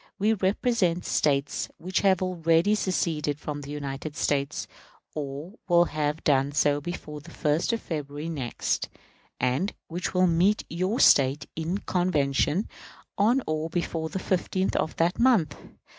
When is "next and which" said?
8.27-10.11